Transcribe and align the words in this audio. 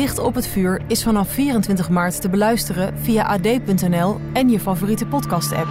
Dicht 0.00 0.18
op 0.18 0.34
het 0.34 0.46
vuur 0.46 0.82
is 0.86 1.02
vanaf 1.02 1.28
24 1.28 1.88
maart 1.88 2.20
te 2.20 2.28
beluisteren 2.28 2.98
via 2.98 3.26
ad.nl 3.26 4.16
en 4.32 4.48
je 4.48 4.60
favoriete 4.60 5.06
podcast-app. 5.06 5.68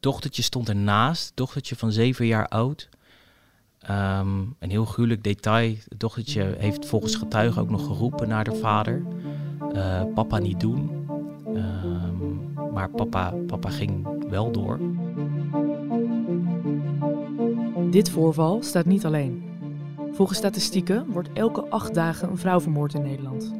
Dochtertje 0.00 0.42
stond 0.42 0.68
ernaast, 0.68 1.32
dochtertje 1.34 1.76
van 1.76 1.92
zeven 1.92 2.26
jaar 2.26 2.48
oud. 2.48 2.88
Ehm, 3.78 4.40
een 4.58 4.70
heel 4.70 4.84
gruwelijk 4.84 5.22
detail. 5.22 5.74
Het 5.88 6.00
dochtertje 6.00 6.54
heeft 6.58 6.86
volgens 6.86 7.14
getuigen 7.14 7.62
ook 7.62 7.70
nog 7.70 7.86
geroepen 7.86 8.28
naar 8.28 8.46
haar 8.46 8.56
vader. 8.56 9.02
Uh, 9.72 10.02
papa 10.14 10.38
niet 10.38 10.60
doen. 10.60 11.06
Ehm, 11.54 12.72
maar 12.72 12.90
papa, 12.90 13.34
papa 13.46 13.70
ging 13.70 14.08
wel 14.28 14.52
door. 14.52 14.80
Dit 17.90 18.10
voorval 18.10 18.62
staat 18.62 18.84
niet 18.84 19.04
alleen. 19.04 19.42
Volgens 20.12 20.38
statistieken 20.38 21.06
wordt 21.08 21.28
elke 21.32 21.68
acht 21.68 21.94
dagen 21.94 22.30
een 22.30 22.38
vrouw 22.38 22.60
vermoord 22.60 22.94
in 22.94 23.02
Nederland. 23.02 23.54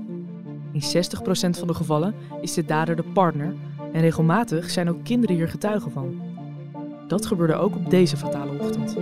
In 0.72 0.82
60% 0.82 1.58
van 1.58 1.66
de 1.66 1.74
gevallen 1.74 2.14
is 2.40 2.54
de 2.54 2.64
dader 2.64 2.96
de 2.96 3.02
partner 3.02 3.54
en 3.92 4.00
regelmatig 4.00 4.70
zijn 4.70 4.88
ook 4.88 5.04
kinderen 5.04 5.36
hier 5.36 5.48
getuigen 5.48 5.90
van. 5.90 6.20
Dat 7.06 7.26
gebeurde 7.26 7.54
ook 7.54 7.74
op 7.74 7.90
deze 7.90 8.16
fatale 8.16 8.58
ochtend. 8.60 8.96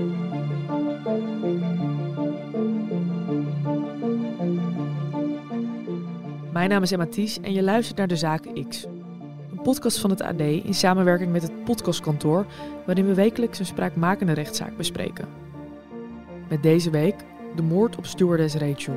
Mijn 6.52 6.68
naam 6.68 6.83
is 6.83 6.92
Emma 6.92 7.06
Ties 7.06 7.40
en 7.40 7.52
je 7.52 7.62
luistert 7.62 7.98
naar 7.98 8.08
De 8.08 8.16
Zaak 8.16 8.46
X. 8.68 8.86
Podcast 9.67 9.98
van 9.98 10.11
het 10.11 10.22
AD 10.22 10.41
in 10.41 10.75
samenwerking 10.75 11.33
met 11.33 11.42
het 11.42 11.64
Podcastkantoor, 11.64 12.47
waarin 12.84 13.06
we 13.06 13.14
wekelijks 13.14 13.59
een 13.59 13.67
spraakmakende 13.67 14.33
rechtszaak 14.33 14.77
bespreken. 14.77 15.28
Met 16.48 16.62
deze 16.62 16.91
week 16.91 17.14
de 17.56 17.62
moord 17.62 17.97
op 17.97 18.06
stewardess 18.06 18.55
Rachel. 18.55 18.95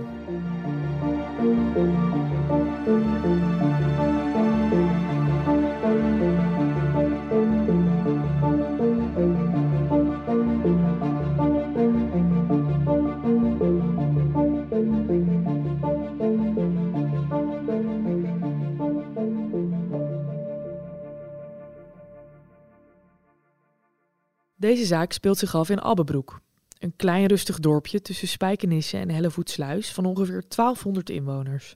Deze 24.59 24.85
zaak 24.85 25.11
speelt 25.11 25.37
zich 25.37 25.55
af 25.55 25.69
in 25.69 25.81
Abbebroek, 25.81 26.41
een 26.79 26.95
klein 26.95 27.25
rustig 27.25 27.59
dorpje 27.59 28.01
tussen 28.01 28.27
Spijkenisse 28.27 28.97
en 28.97 29.09
Hellevoetsluis 29.09 29.93
van 29.93 30.05
ongeveer 30.05 30.43
1200 30.47 31.09
inwoners. 31.09 31.75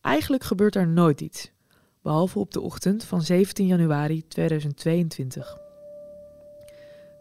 Eigenlijk 0.00 0.44
gebeurt 0.44 0.72
daar 0.72 0.88
nooit 0.88 1.20
iets, 1.20 1.50
behalve 2.02 2.38
op 2.38 2.52
de 2.52 2.60
ochtend 2.60 3.04
van 3.04 3.22
17 3.22 3.66
januari 3.66 4.26
2022. 4.26 5.58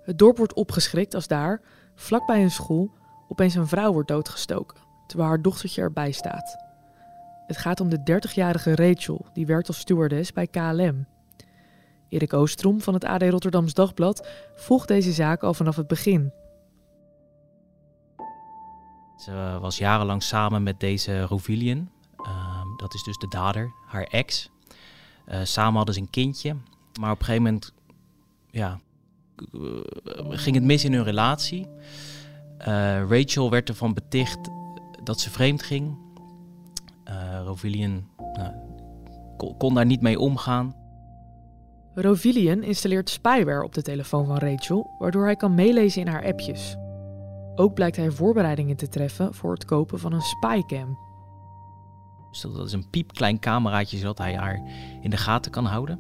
Het 0.03 0.17
dorp 0.17 0.38
wordt 0.38 0.53
opgeschrikt 0.53 1.13
als 1.13 1.27
daar, 1.27 1.61
vlakbij 1.95 2.41
een 2.44 2.51
school, 2.51 2.91
opeens 3.27 3.55
een 3.55 3.67
vrouw 3.67 3.91
wordt 3.94 4.07
doodgestoken, 4.07 4.77
terwijl 5.07 5.29
haar 5.29 5.41
dochtertje 5.41 5.81
erbij 5.81 6.11
staat. 6.11 6.57
Het 7.47 7.57
gaat 7.57 7.79
om 7.79 7.89
de 7.89 8.21
30-jarige 8.29 8.75
Rachel, 8.75 9.25
die 9.33 9.45
werkt 9.45 9.67
als 9.67 9.79
stewardess 9.79 10.33
bij 10.33 10.47
KLM. 10.47 11.05
Erik 12.11 12.33
Oostrom 12.33 12.81
van 12.81 12.94
het 12.94 13.03
AD 13.03 13.22
Rotterdams 13.22 13.73
Dagblad 13.73 14.27
volgt 14.55 14.88
deze 14.88 15.11
zaak 15.11 15.44
al 15.44 15.53
vanaf 15.53 15.75
het 15.75 15.88
begin. 15.88 16.31
Ze 19.17 19.57
was 19.61 19.77
jarenlang 19.77 20.23
samen 20.23 20.63
met 20.63 20.79
deze 20.79 21.21
Rovilian. 21.21 21.89
Ehm, 22.17 22.67
dat 22.77 22.94
is 22.94 23.03
dus 23.03 23.17
de 23.17 23.27
dader, 23.27 23.73
haar 23.88 24.03
ex. 24.03 24.50
Uh, 25.27 25.39
samen 25.44 25.75
hadden 25.75 25.94
ze 25.94 26.01
een 26.01 26.09
kindje. 26.09 26.55
Maar 27.00 27.11
op 27.11 27.19
een 27.19 27.25
gegeven 27.25 27.44
moment 27.44 27.73
ja, 28.50 28.79
eh, 29.35 29.59
ging 30.29 30.55
het 30.55 30.63
mis 30.63 30.83
in 30.83 30.94
hun 30.94 31.03
relatie. 31.03 31.67
Rachel 33.07 33.50
werd 33.50 33.69
ervan 33.69 33.94
beticht 33.94 34.50
dat 35.03 35.19
ze 35.19 35.29
vreemd 35.29 35.63
ging. 35.63 35.97
Rovilian 37.44 38.07
nou, 38.33 38.53
kon 39.57 39.73
daar 39.73 39.85
niet 39.85 40.01
mee 40.01 40.19
omgaan. 40.19 40.81
Rovilian 41.96 42.63
installeert 42.63 43.09
spyware 43.09 43.63
op 43.63 43.74
de 43.74 43.81
telefoon 43.81 44.25
van 44.25 44.38
Rachel, 44.38 44.96
waardoor 45.00 45.24
hij 45.24 45.35
kan 45.35 45.56
meelezen 45.56 46.02
in 46.02 46.07
haar 46.07 46.25
appjes. 46.25 46.75
Ook 47.56 47.74
blijkt 47.74 47.96
hij 47.96 48.12
voorbereidingen 48.12 48.75
te 48.75 48.90
treffen 48.90 49.34
voor 49.34 49.53
het 49.53 49.66
kopen 49.66 50.00
van 50.00 50.13
een 50.13 50.22
spycam. 50.22 50.97
Dus 52.31 52.41
dat 52.41 52.68
is 52.68 52.74
een 52.74 52.90
piepklein 52.90 53.40
cameraatje 53.40 53.97
zodat 53.97 54.18
hij 54.18 54.35
haar 54.35 54.62
in 55.01 55.09
de 55.09 55.18
gaten 55.18 55.51
kan 55.51 55.66
houden. 55.66 56.00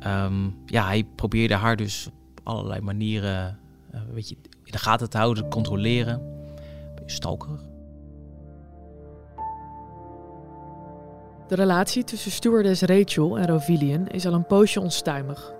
Ehm, 0.00 0.48
ja, 0.66 0.84
hij 0.84 1.04
probeerde 1.14 1.54
haar 1.54 1.76
dus 1.76 2.06
op 2.06 2.40
allerlei 2.42 2.80
manieren 2.80 3.58
uh, 3.94 4.00
weet 4.12 4.28
je, 4.28 4.36
in 4.64 4.72
de 4.72 4.78
gaten 4.78 5.10
te 5.10 5.16
houden, 5.16 5.42
te 5.42 5.48
controleren. 5.48 6.22
Beetje 6.94 7.69
De 11.50 11.56
relatie 11.56 12.04
tussen 12.04 12.30
stewardess 12.30 12.82
Rachel 12.82 13.38
en 13.38 13.46
Rovilian 13.46 14.06
is 14.06 14.26
al 14.26 14.32
een 14.32 14.46
poosje 14.46 14.80
onstuimig. 14.80 15.52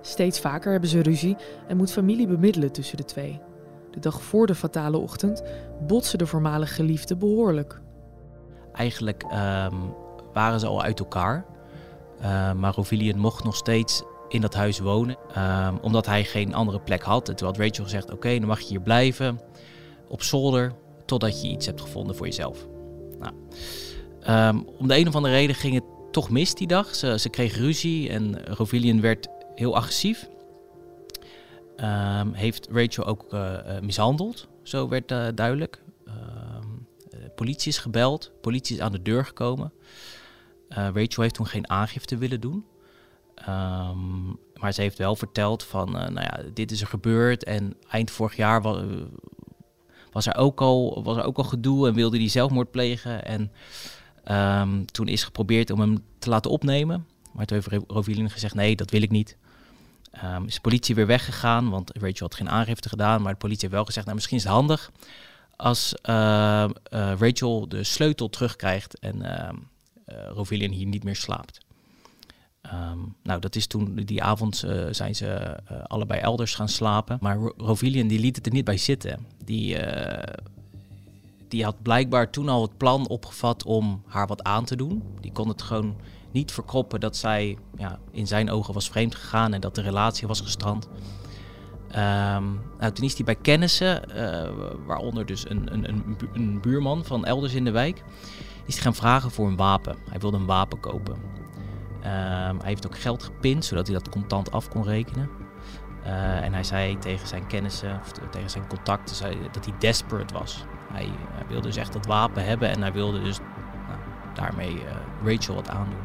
Steeds 0.00 0.40
vaker 0.40 0.72
hebben 0.72 0.90
ze 0.90 1.02
ruzie 1.02 1.36
en 1.68 1.76
moet 1.76 1.92
familie 1.92 2.26
bemiddelen 2.26 2.72
tussen 2.72 2.96
de 2.96 3.04
twee. 3.04 3.40
De 3.90 4.00
dag 4.00 4.22
voor 4.22 4.46
de 4.46 4.54
fatale 4.54 4.96
ochtend 4.96 5.42
botsen 5.86 6.18
de 6.18 6.26
voormalige 6.26 6.74
geliefden 6.74 7.18
behoorlijk. 7.18 7.80
Eigenlijk 8.72 9.22
um, 9.22 9.94
waren 10.32 10.60
ze 10.60 10.66
al 10.66 10.82
uit 10.82 10.98
elkaar. 10.98 11.46
Uh, 12.20 12.52
maar 12.52 12.74
Rovilian 12.74 13.18
mocht 13.18 13.44
nog 13.44 13.56
steeds 13.56 14.02
in 14.28 14.40
dat 14.40 14.54
huis 14.54 14.78
wonen. 14.78 15.16
Um, 15.38 15.78
omdat 15.82 16.06
hij 16.06 16.24
geen 16.24 16.54
andere 16.54 16.80
plek 16.80 17.02
had. 17.02 17.28
En 17.28 17.36
toen 17.36 17.46
had 17.46 17.58
Rachel 17.58 17.84
gezegd, 17.84 18.12
oké, 18.12 18.38
dan 18.38 18.48
mag 18.48 18.60
je 18.60 18.68
hier 18.68 18.80
blijven. 18.80 19.40
Op 20.08 20.22
zolder, 20.22 20.72
totdat 21.04 21.42
je 21.42 21.48
iets 21.48 21.66
hebt 21.66 21.80
gevonden 21.80 22.16
voor 22.16 22.26
jezelf. 22.26 22.66
Nou, 23.18 23.32
um, 24.28 24.68
om 24.78 24.88
de 24.88 24.98
een 24.98 25.08
of 25.08 25.14
andere 25.14 25.34
reden 25.34 25.56
ging 25.56 25.74
het 25.74 25.84
toch 26.10 26.30
mis 26.30 26.54
die 26.54 26.66
dag. 26.66 26.94
Ze, 26.94 27.18
ze 27.18 27.28
kreeg 27.28 27.56
ruzie 27.56 28.08
en 28.10 28.44
Rovilian 28.46 29.00
werd 29.00 29.28
heel 29.54 29.76
agressief. 29.76 30.28
Um, 31.80 32.32
heeft 32.32 32.68
Rachel 32.70 33.04
ook 33.04 33.32
uh, 33.32 33.58
mishandeld, 33.80 34.48
zo 34.62 34.88
werd 34.88 35.12
uh, 35.12 35.26
duidelijk. 35.34 35.82
Um, 36.08 36.86
politie 37.34 37.68
is 37.68 37.78
gebeld, 37.78 38.32
politie 38.40 38.76
is 38.76 38.82
aan 38.82 38.92
de 38.92 39.02
deur 39.02 39.24
gekomen. 39.24 39.72
Rachel 40.68 41.22
heeft 41.22 41.34
toen 41.34 41.46
geen 41.46 41.70
aangifte 41.70 42.16
willen 42.16 42.40
doen. 42.40 42.64
Maar 44.54 44.72
ze 44.72 44.80
heeft 44.80 44.98
wel 44.98 45.16
verteld 45.16 45.62
van, 45.62 45.90
nou 45.90 46.20
ja, 46.20 46.40
dit 46.54 46.70
is 46.70 46.80
er 46.80 46.86
gebeurd. 46.86 47.44
En 47.44 47.76
eind 47.90 48.10
vorig 48.10 48.36
jaar 48.36 48.62
was, 48.62 48.82
was, 50.12 50.26
er, 50.26 50.36
ook 50.36 50.60
al, 50.60 51.02
was 51.02 51.16
er 51.16 51.24
ook 51.24 51.36
al 51.38 51.44
gedoe 51.44 51.88
en 51.88 51.94
wilde 51.94 52.16
hij 52.16 52.28
zelfmoord 52.28 52.70
plegen. 52.70 53.24
En 53.24 53.52
toen 54.90 55.08
is 55.08 55.24
geprobeerd 55.24 55.70
om 55.70 55.80
hem 55.80 56.02
te 56.18 56.28
laten 56.28 56.50
opnemen. 56.50 57.06
Maar 57.32 57.46
toen 57.46 57.60
heeft 57.62 57.84
Rovilian 57.86 58.30
gezegd, 58.30 58.54
nee, 58.54 58.76
dat 58.76 58.90
wil 58.90 59.02
ik 59.02 59.10
niet. 59.10 59.36
Um, 60.24 60.46
is 60.46 60.54
de 60.54 60.60
politie 60.60 60.94
weer 60.94 61.06
weggegaan, 61.06 61.70
want 61.70 61.90
Rachel 61.92 62.26
had 62.26 62.34
geen 62.34 62.50
aangifte 62.50 62.88
gedaan. 62.88 63.22
Maar 63.22 63.32
de 63.32 63.38
politie 63.38 63.62
heeft 63.62 63.74
wel 63.74 63.84
gezegd, 63.84 64.04
nou 64.04 64.16
misschien 64.16 64.36
is 64.36 64.44
het 64.44 64.52
handig 64.52 64.90
als 65.56 65.94
uh, 66.02 66.14
uh, 66.92 67.12
Rachel 67.18 67.68
de 67.68 67.84
sleutel 67.84 68.28
terugkrijgt 68.30 68.98
en 68.98 69.16
uh, 70.08 70.48
hier 70.70 70.86
niet 70.86 71.04
meer 71.04 71.16
slaapt. 71.16 71.64
Nou, 73.22 73.40
dat 73.40 73.56
is 73.56 73.66
toen, 73.66 73.94
die 73.94 74.22
avond 74.22 74.64
zijn 74.90 75.14
ze 75.14 75.56
allebei 75.86 76.20
elders 76.20 76.54
gaan 76.54 76.68
slapen. 76.68 77.18
Maar 77.20 77.38
Rovilian 77.56 78.08
die 78.08 78.18
liet 78.18 78.36
het 78.36 78.46
er 78.46 78.52
niet 78.52 78.64
bij 78.64 78.76
zitten. 78.76 79.26
Die, 79.44 79.76
die 81.56 81.64
had 81.64 81.82
blijkbaar 81.82 82.30
toen 82.30 82.48
al 82.48 82.62
het 82.62 82.76
plan 82.76 83.08
opgevat 83.08 83.64
om 83.64 84.02
haar 84.06 84.26
wat 84.26 84.42
aan 84.42 84.64
te 84.64 84.76
doen. 84.76 85.02
Die 85.20 85.32
kon 85.32 85.48
het 85.48 85.62
gewoon 85.62 85.96
niet 86.30 86.52
verkroppen 86.52 87.00
dat 87.00 87.16
zij 87.16 87.58
ja, 87.76 87.98
in 88.10 88.26
zijn 88.26 88.50
ogen 88.50 88.74
was 88.74 88.90
vreemd 88.90 89.14
gegaan 89.14 89.52
en 89.52 89.60
dat 89.60 89.74
de 89.74 89.80
relatie 89.80 90.26
was 90.26 90.40
gestrand. 90.40 90.88
Ehm, 91.90 92.44
nou, 92.78 92.92
toen 92.92 93.04
is 93.04 93.14
hij 93.14 93.24
bij 93.24 93.34
kennissen, 93.34 94.02
uh, 94.16 94.50
waaronder 94.86 95.26
dus 95.26 95.50
een, 95.50 95.72
een, 95.72 95.88
een, 95.88 96.16
een, 96.32 96.60
buurman 96.60 97.04
van 97.04 97.24
elders 97.24 97.54
in 97.54 97.64
de 97.64 97.70
wijk, 97.70 98.02
is 98.66 98.74
hij 98.74 98.82
gaan 98.82 98.94
vragen 98.94 99.30
voor 99.30 99.46
een 99.46 99.56
wapen. 99.56 99.96
Hij 100.10 100.18
wilde 100.18 100.36
een 100.36 100.46
wapen 100.46 100.80
kopen. 100.80 101.14
Um, 101.14 102.58
hij 102.58 102.68
heeft 102.68 102.86
ook 102.86 102.98
geld 102.98 103.22
gepind, 103.22 103.64
zodat 103.64 103.86
hij 103.86 103.96
dat 103.96 104.08
contant 104.08 104.50
af 104.50 104.68
kon 104.68 104.84
rekenen. 104.84 105.28
Uh, 106.06 106.42
en 106.42 106.52
hij 106.52 106.64
zei 106.64 106.98
tegen 106.98 107.28
zijn 107.28 107.46
kennissen, 107.46 108.00
of 108.00 108.12
tegen 108.30 108.50
zijn 108.50 108.66
contacten, 108.66 109.36
dat 109.52 109.64
hij 109.64 109.74
desperate 109.78 110.34
was. 110.34 110.64
Hij, 110.96 111.10
wilde 111.48 111.66
dus 111.66 111.76
echt 111.76 111.92
dat 111.92 112.06
wapen 112.06 112.44
hebben 112.44 112.68
en 112.70 112.80
hij 112.80 112.92
wilde 112.92 113.22
dus 113.22 113.38
nou, 113.38 113.98
daarmee 114.34 114.74
uh, 114.74 114.82
Rachel 115.24 115.54
wat 115.54 115.68
aandoen. 115.68 116.04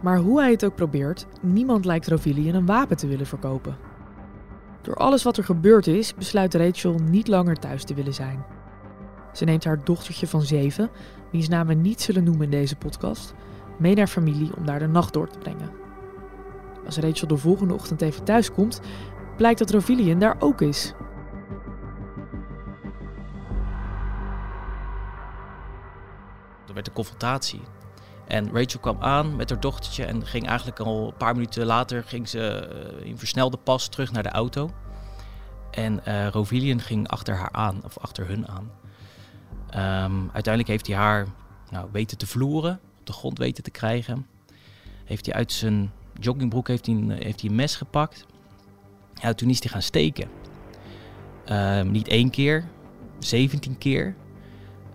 Maar 0.00 0.18
hoe 0.18 0.40
hij 0.40 0.50
het 0.50 0.64
ook 0.64 0.74
probeert, 0.74 1.26
niemand 1.40 1.84
lijkt 1.84 2.08
Rovilian 2.08 2.54
een 2.54 2.66
wapen 2.66 2.96
te 2.96 3.06
willen 3.06 3.26
verkopen. 3.26 3.76
Door 4.82 4.94
alles 4.94 5.22
wat 5.22 5.36
er 5.36 5.44
gebeurd 5.44 5.86
is, 5.86 6.14
besluit 6.14 6.54
Rachel 6.54 6.98
niet 7.10 7.28
langer 7.28 7.56
thuis 7.56 7.84
te 7.84 7.94
willen 7.94 8.14
zijn. 8.14 8.44
Ze 9.32 9.44
neemt 9.44 9.64
haar 9.64 9.84
dochtertje 9.84 10.26
van 10.26 10.42
zeven, 10.42 10.90
wiens 11.32 11.48
naam 11.48 11.66
we 11.66 11.74
niet 11.74 12.00
zullen 12.00 12.24
noemen 12.24 12.44
in 12.44 12.50
deze 12.50 12.76
podcast, 12.76 13.34
mee 13.78 13.94
naar 13.94 14.06
familie 14.06 14.56
om 14.56 14.66
daar 14.66 14.78
de 14.78 14.86
nacht 14.86 15.12
door 15.12 15.28
te 15.28 15.38
brengen. 15.38 15.70
Als 16.86 16.96
Rachel 16.96 17.26
de 17.26 17.36
volgende 17.36 17.74
ochtend 17.74 18.02
even 18.02 18.24
thuis 18.24 18.52
komt, 18.52 18.80
blijkt 19.36 19.58
dat 19.58 19.70
Rovilian 19.70 20.18
daar 20.18 20.36
ook 20.38 20.60
is. 20.60 20.94
Er 26.68 26.74
werd 26.74 26.86
een 26.86 26.92
confrontatie. 26.92 27.60
En 28.26 28.50
Rachel 28.52 28.80
kwam 28.80 28.96
aan 29.00 29.36
met 29.36 29.50
haar 29.50 29.60
dochtertje 29.60 30.04
en 30.04 30.26
ging 30.26 30.46
eigenlijk 30.46 30.80
al 30.80 31.06
een 31.06 31.16
paar 31.16 31.34
minuten 31.34 31.66
later 31.66 32.04
ging 32.04 32.28
ze 32.28 32.48
eh, 32.48 33.06
in 33.06 33.18
versnelde 33.18 33.56
pas 33.56 33.88
terug 33.88 34.12
naar 34.12 34.22
de 34.22 34.28
auto. 34.28 34.70
En 35.70 36.00
uh, 36.08 36.28
Rovilian 36.28 36.80
ging 36.80 37.08
achter 37.08 37.36
haar 37.36 37.52
aan, 37.52 37.80
of 37.84 37.98
achter 37.98 38.26
hun 38.26 38.48
aan. 38.48 38.70
Um, 40.04 40.30
uiteindelijk 40.32 40.68
heeft 40.68 40.86
hij 40.86 40.96
haar 40.96 41.26
nou, 41.70 41.88
weten 41.92 42.18
te 42.18 42.26
vloeren, 42.26 42.80
de 43.06 43.12
grond 43.12 43.38
weten 43.38 43.64
te 43.64 43.70
krijgen. 43.70 44.26
Heeft 45.04 45.26
hij 45.26 45.34
uit 45.34 45.52
zijn 45.52 45.92
joggingbroek 46.20 46.68
heeft 46.68 46.86
hij, 46.86 46.94
een, 46.94 47.10
heeft 47.10 47.40
hij 47.40 47.50
een 47.50 47.56
mes 47.56 47.76
gepakt. 47.76 48.26
Ja, 49.14 49.34
toen 49.34 49.50
is 49.50 49.62
hij 49.62 49.70
gaan 49.70 49.82
steken. 49.82 50.28
Um, 51.50 51.90
niet 51.90 52.08
één 52.08 52.30
keer, 52.30 52.68
17 53.18 53.78
keer. 53.78 54.14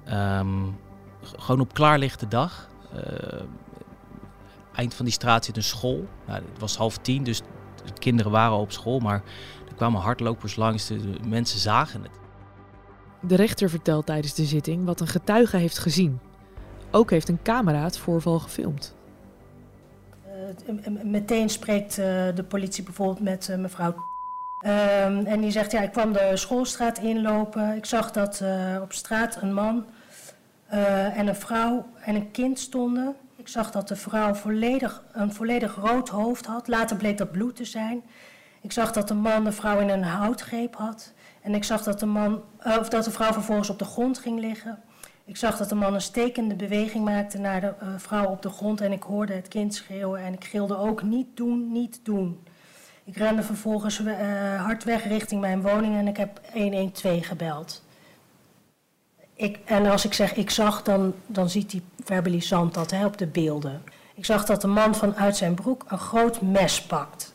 Um, 0.09 0.77
gewoon 1.21 1.61
op 1.61 1.73
klaarlichte 1.73 2.27
dag. 2.27 2.69
Uh, 2.95 3.41
eind 4.75 4.93
van 4.93 5.05
die 5.05 5.13
straat 5.13 5.45
zit 5.45 5.57
een 5.57 5.63
school. 5.63 6.07
Nou, 6.27 6.41
het 6.51 6.59
was 6.59 6.75
half 6.75 6.97
tien, 6.97 7.23
dus 7.23 7.41
de 7.85 7.93
kinderen 7.99 8.31
waren 8.31 8.57
op 8.57 8.71
school. 8.71 8.99
Maar 8.99 9.23
er 9.67 9.75
kwamen 9.75 10.01
hardlopers 10.01 10.55
langs, 10.55 10.87
de 10.87 11.17
mensen 11.27 11.59
zagen 11.59 12.03
het. 12.03 12.19
De 13.21 13.35
rechter 13.35 13.69
vertelt 13.69 14.05
tijdens 14.05 14.33
de 14.33 14.45
zitting 14.45 14.85
wat 14.85 14.99
een 14.99 15.07
getuige 15.07 15.57
heeft 15.57 15.77
gezien. 15.77 16.19
Ook 16.91 17.09
heeft 17.09 17.29
een 17.29 17.41
camera 17.43 17.83
het 17.83 17.97
voorval 17.97 18.39
gefilmd. 18.39 18.95
Uh, 20.85 21.03
meteen 21.03 21.49
spreekt 21.49 21.97
uh, 21.97 22.05
de 22.35 22.45
politie 22.47 22.83
bijvoorbeeld 22.83 23.19
met 23.19 23.47
uh, 23.51 23.57
mevrouw. 23.57 23.95
Ehm, 24.59 25.25
en 25.25 25.41
die 25.41 25.51
zegt: 25.51 25.71
Ja, 25.71 25.81
ik 25.81 25.91
kwam 25.91 26.13
de 26.13 26.31
schoolstraat 26.33 26.97
inlopen. 26.97 27.75
Ik 27.75 27.85
zag 27.85 28.11
dat 28.11 28.43
op 28.81 28.93
straat 28.93 29.41
een 29.41 29.53
man 29.53 29.85
en 31.13 31.27
een 31.27 31.35
vrouw 31.35 31.85
en 32.01 32.15
een 32.15 32.31
kind 32.31 32.59
stonden. 32.59 33.15
Ik 33.35 33.47
zag 33.47 33.71
dat 33.71 33.87
de 33.87 33.95
vrouw 33.95 34.33
volledig, 34.33 35.03
een 35.11 35.33
volledig 35.33 35.75
rood 35.75 36.09
hoofd 36.09 36.45
had. 36.45 36.67
Later 36.67 36.97
bleek 36.97 37.17
dat 37.17 37.31
bloed 37.31 37.55
te 37.55 37.65
zijn. 37.65 38.03
Ik 38.61 38.71
zag 38.71 38.91
dat 38.91 39.07
de 39.07 39.13
man 39.13 39.43
de 39.43 39.51
vrouw 39.51 39.79
in 39.79 39.89
een 39.89 40.03
houtgreep 40.03 40.75
had. 40.75 41.13
En 41.41 41.55
ik 41.55 41.63
zag 41.63 41.83
dat 41.83 41.99
de, 41.99 42.05
man, 42.05 42.43
of 42.79 42.89
dat 42.89 43.03
de 43.03 43.11
vrouw 43.11 43.33
vervolgens 43.33 43.69
op 43.69 43.79
de 43.79 43.85
grond 43.85 44.17
ging 44.17 44.39
liggen. 44.39 44.79
Ik 45.31 45.37
zag 45.37 45.57
dat 45.57 45.69
de 45.69 45.75
man 45.75 45.93
een 45.93 46.01
stekende 46.01 46.55
beweging 46.55 47.05
maakte 47.05 47.37
naar 47.37 47.61
de 47.61 47.73
uh, 47.83 47.87
vrouw 47.97 48.25
op 48.25 48.41
de 48.41 48.49
grond. 48.49 48.81
En 48.81 48.91
ik 48.91 49.03
hoorde 49.03 49.33
het 49.33 49.47
kind 49.47 49.73
schreeuwen. 49.73 50.21
En 50.21 50.33
ik 50.33 50.43
gilde 50.43 50.77
ook: 50.77 51.03
niet 51.03 51.27
doen, 51.33 51.71
niet 51.71 51.99
doen. 52.03 52.43
Ik 53.03 53.17
rende 53.17 53.43
vervolgens 53.43 53.99
uh, 53.99 54.63
hard 54.63 54.83
weg 54.83 55.03
richting 55.07 55.41
mijn 55.41 55.61
woning 55.61 55.97
en 55.97 56.07
ik 56.07 56.17
heb 56.17 56.41
112 56.53 57.25
gebeld. 57.25 57.83
Ik, 59.33 59.59
en 59.65 59.85
als 59.85 60.05
ik 60.05 60.13
zeg 60.13 60.35
ik 60.35 60.49
zag, 60.49 60.83
dan, 60.83 61.13
dan 61.27 61.49
ziet 61.49 61.69
die 61.69 61.83
verbalisant 62.03 62.73
dat 62.73 62.91
hè, 62.91 63.05
op 63.05 63.17
de 63.17 63.27
beelden. 63.27 63.81
Ik 64.15 64.25
zag 64.25 64.45
dat 64.45 64.61
de 64.61 64.67
man 64.67 64.95
vanuit 64.95 65.37
zijn 65.37 65.53
broek 65.53 65.85
een 65.87 65.99
groot 65.99 66.41
mes 66.41 66.81
pakt. 66.81 67.33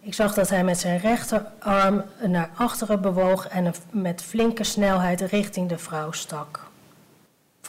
Ik 0.00 0.14
zag 0.14 0.34
dat 0.34 0.48
hij 0.48 0.64
met 0.64 0.78
zijn 0.78 0.98
rechterarm 0.98 2.04
naar 2.26 2.50
achteren 2.54 3.00
bewoog 3.00 3.48
en 3.48 3.74
met 3.90 4.22
flinke 4.22 4.64
snelheid 4.64 5.20
richting 5.20 5.68
de 5.68 5.78
vrouw 5.78 6.12
stak. 6.12 6.68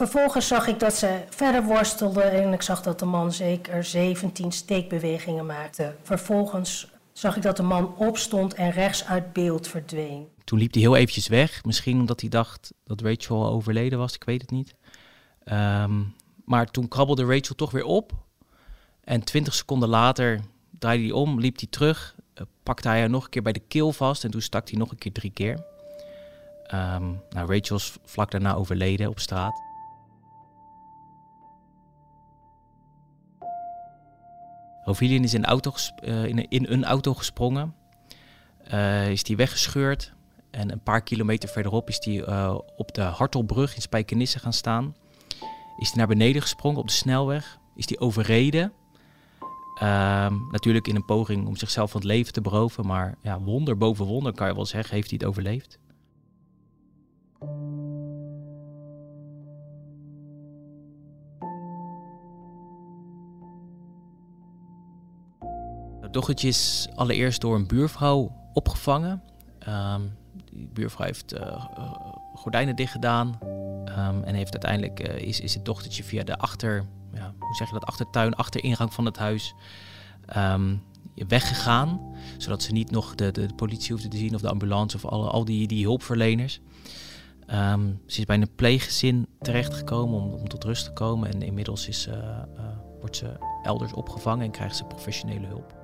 Vervolgens 0.00 0.46
zag 0.46 0.66
ik 0.66 0.78
dat 0.78 0.94
ze 0.94 1.20
verder 1.28 1.62
worstelde 1.62 2.22
en 2.22 2.52
ik 2.52 2.62
zag 2.62 2.82
dat 2.82 2.98
de 2.98 3.04
man 3.04 3.32
zeker 3.32 3.84
17 3.84 4.52
steekbewegingen 4.52 5.46
maakte. 5.46 5.94
Vervolgens 6.02 6.90
zag 7.12 7.36
ik 7.36 7.42
dat 7.42 7.56
de 7.56 7.62
man 7.62 7.96
opstond 7.96 8.54
en 8.54 8.70
rechts 8.70 9.04
uit 9.04 9.32
beeld 9.32 9.68
verdween. 9.68 10.28
Toen 10.44 10.58
liep 10.58 10.72
hij 10.72 10.82
heel 10.82 10.96
eventjes 10.96 11.28
weg, 11.28 11.64
misschien 11.64 11.98
omdat 11.98 12.20
hij 12.20 12.30
dacht 12.30 12.72
dat 12.84 13.00
Rachel 13.00 13.46
overleden 13.46 13.98
was, 13.98 14.14
ik 14.14 14.24
weet 14.24 14.40
het 14.40 14.50
niet. 14.50 14.74
Um, 15.44 16.14
maar 16.44 16.66
toen 16.66 16.88
krabbelde 16.88 17.24
Rachel 17.24 17.54
toch 17.54 17.70
weer 17.70 17.84
op. 17.84 18.12
En 19.04 19.24
20 19.24 19.54
seconden 19.54 19.88
later 19.88 20.40
draaide 20.78 21.02
hij 21.02 21.12
om, 21.12 21.40
liep 21.40 21.58
hij 21.58 21.68
terug 21.70 22.14
uh, 22.34 22.46
pakte 22.62 22.88
hij 22.88 23.00
haar 23.00 23.10
nog 23.10 23.24
een 23.24 23.30
keer 23.30 23.42
bij 23.42 23.52
de 23.52 23.62
keel 23.68 23.92
vast 23.92 24.24
en 24.24 24.30
toen 24.30 24.42
stak 24.42 24.68
hij 24.68 24.78
nog 24.78 24.90
een 24.90 24.98
keer 24.98 25.12
drie 25.12 25.32
keer. 25.32 25.64
Um, 26.74 27.20
nou, 27.30 27.54
Rachel 27.54 27.76
is 27.76 27.96
vlak 28.04 28.30
daarna 28.30 28.54
overleden 28.54 29.08
op 29.08 29.20
straat. 29.20 29.68
Rovilian 34.84 35.22
is 35.22 35.34
in, 35.34 35.44
auto 35.44 35.72
uh, 36.04 36.24
in, 36.24 36.48
in, 36.48 36.66
een 36.68 36.84
auto 36.84 37.14
gesprongen. 37.14 37.74
Uh, 38.72 39.10
is 39.10 39.22
die 39.22 39.36
weggescheurd. 39.36 40.12
En 40.50 40.72
een 40.72 40.82
paar 40.82 41.02
kilometer 41.02 41.48
verderop 41.48 41.88
is 41.88 42.04
hij 42.04 42.26
op 42.76 42.94
de 42.94 43.02
Hartelbrug 43.02 43.74
in 43.74 43.82
Spijkenisse 43.82 44.38
gaan 44.38 44.52
staan. 44.52 44.94
Is 45.78 45.88
hij 45.88 45.96
naar 45.96 46.06
beneden 46.06 46.42
gesprongen 46.42 46.80
op 46.80 46.86
de 46.86 46.92
snelweg. 46.92 47.58
Is 47.74 47.88
hij 47.88 47.98
overreden. 47.98 48.72
Um, 49.82 50.48
natuurlijk 50.50 50.88
in 50.88 50.96
een 50.96 51.04
poging 51.04 51.46
om 51.46 51.56
zichzelf 51.56 51.90
van 51.90 52.00
het 52.00 52.10
leven 52.10 52.32
te 52.32 52.40
beroven. 52.40 52.86
Maar 52.86 53.14
ja, 53.22 53.40
wonder 53.40 53.76
boven 53.76 54.06
wonder 54.06 54.32
kan 54.32 54.48
je 54.48 54.54
wel 54.54 54.66
zeggen, 54.66 54.94
heeft 54.94 55.10
hij 55.10 55.18
het 55.20 55.28
overleefd. 55.28 55.78
Dochtertje 66.12 66.48
is 66.48 66.88
allereerst 66.94 67.40
door 67.40 67.54
een 67.54 67.66
buurvrouw 67.66 68.32
opgevangen. 68.52 69.22
Um, 69.68 70.16
die 70.52 70.68
buurvrouw 70.72 71.06
heeft 71.06 71.34
uh, 71.34 71.64
gordijnen 72.34 72.76
dicht 72.76 72.92
gedaan. 72.92 73.38
Um, 73.88 74.22
en 74.24 74.34
heeft 74.34 74.52
uiteindelijk 74.52 75.08
uh, 75.08 75.28
is, 75.28 75.40
is 75.40 75.54
het 75.54 75.64
dochtertje 75.64 76.04
via 76.04 76.24
de 76.24 76.38
achter 76.38 76.86
ja, 77.14 77.34
hoe 77.38 77.54
zeg 77.54 77.66
je 77.66 77.74
dat, 77.74 77.84
achtertuin, 77.84 78.34
achteringang 78.34 78.94
van 78.94 79.04
het 79.04 79.16
huis 79.16 79.54
um, 80.36 80.82
weggegaan. 81.14 82.00
Zodat 82.38 82.62
ze 82.62 82.72
niet 82.72 82.90
nog 82.90 83.14
de, 83.14 83.30
de, 83.30 83.48
politie 83.56 83.92
hoefden 83.92 84.10
te 84.10 84.16
zien 84.16 84.34
of 84.34 84.40
de 84.40 84.48
ambulance 84.48 84.96
of 84.96 85.04
alle, 85.04 85.28
al 85.28 85.44
die, 85.44 85.66
die 85.66 85.84
hulpverleners. 85.84 86.60
Ze 88.06 88.18
is 88.18 88.24
bij 88.24 88.36
een 88.36 88.54
pleeggezin 88.54 89.26
terechtgekomen 89.40 90.20
om, 90.20 90.32
om 90.32 90.48
tot 90.48 90.64
rust 90.64 90.84
te 90.84 90.92
komen. 90.92 91.32
En 91.32 91.42
inmiddels 91.42 91.88
is, 91.88 92.06
uh, 92.08 92.14
wordt 93.00 93.16
ze 93.16 93.38
elders 93.62 93.92
opgevangen 93.92 94.44
en 94.44 94.50
krijgt 94.50 94.76
ze 94.76 94.84
professionele 94.84 95.46
hulp. 95.46 95.79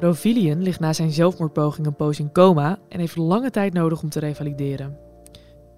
Rovilian 0.00 0.62
ligt 0.62 0.80
na 0.80 0.92
zijn 0.92 1.10
zelfmoordpoging 1.10 1.86
een 1.86 1.96
poos 1.96 2.18
in 2.18 2.32
coma 2.32 2.78
en 2.88 3.00
heeft 3.00 3.16
lange 3.16 3.50
tijd 3.50 3.72
nodig 3.72 4.02
om 4.02 4.08
te 4.08 4.18
revalideren. 4.18 4.98